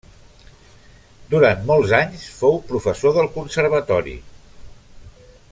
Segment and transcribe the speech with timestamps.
[1.33, 4.17] Durant molts anys fou professor del Conservatori.